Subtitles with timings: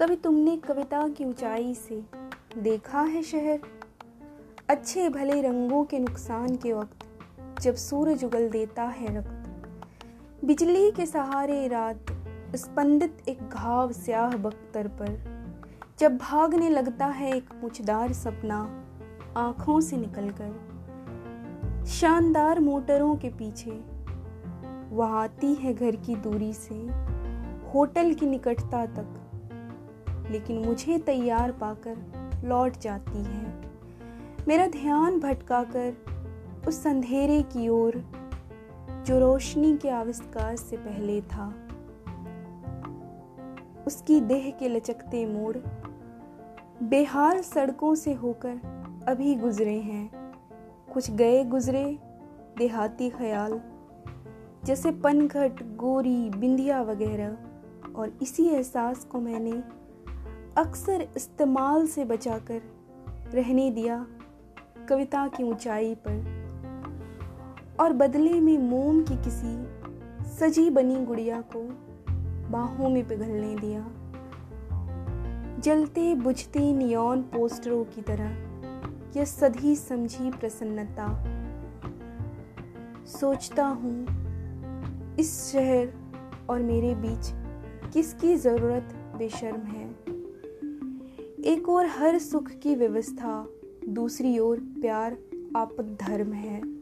[0.00, 2.02] कभी तुमने कविता की ऊंचाई से
[2.58, 3.60] देखा है शहर?
[4.68, 7.06] अच्छे भले रंगों के नुकसान के वक्त
[7.60, 12.06] जब सूरज उगल देता है रक्त। बिजली के सहारे रात
[12.56, 15.18] स्पंदित एक घाव स्याह बख्तर पर
[15.98, 18.84] जब भागने लगता है एक मुछदार सपना
[19.36, 23.80] आँखों से निकलकर। शानदार मोटरों के पीछे
[24.96, 26.88] वह आती है घर की दूरी से
[27.68, 29.24] होटल की निकटता तक।
[30.30, 31.96] लेकिन मुझे तैयार पाकर
[32.44, 33.70] लौट जाती है।
[34.48, 35.96] मेरा ध्यान भटकाकर
[36.68, 38.04] उस अंधेरे की ओर,
[39.06, 41.54] जो रोशनी के आविष्कार से पहले था।
[43.86, 45.56] उसकी देह के लचकते मोड़
[46.82, 48.60] बेहाल सड़कों से होकर
[49.08, 50.34] अभी गुजरे हैं।
[50.94, 51.98] कुछ गए गुजरे
[52.58, 53.60] देहाती ख्याल,
[54.64, 57.36] जैसे पनघट, गोरी, बिंदिया वगैरह,
[57.96, 59.62] और इसी एहसास को मैंने
[60.58, 62.62] अक्सर इस्तेमाल से बचाकर
[63.34, 64.06] रहने दिया
[64.88, 69.52] कविता की ऊंचाई पर और बदले में मोम की किसी
[70.38, 71.60] सजी बनी गुड़िया को
[72.50, 73.80] बाहों में पिघलने दिया।
[75.60, 78.30] जलते बुझते नियॉन पोस्टरों की तरह
[79.16, 81.08] यह सधी समझी प्रसन्नता।
[83.06, 84.06] सोचता हूँ,
[85.16, 85.92] इस शहर
[86.50, 87.32] और मेरे बीच
[87.92, 89.87] किसकी ज़रूरत बेशर्म है?
[91.44, 93.48] एक ओर हर सुख की व्यवस्था
[93.88, 95.16] दूसरी ओर प्यार
[95.56, 96.77] आपद धर्म है।